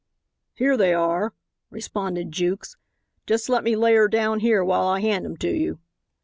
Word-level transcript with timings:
"Here 0.55 0.77
they 0.77 0.95
are," 0.95 1.35
responded 1.69 2.31
Jukes; 2.31 2.75
"just 3.27 3.49
let 3.49 3.63
me 3.63 3.75
lay 3.75 3.93
her 3.93 4.07
down 4.07 4.39
here 4.39 4.63
while 4.65 4.87
I 4.87 4.99
hand 4.99 5.27
'em 5.27 5.37
to 5.37 5.55
you." 5.55 5.77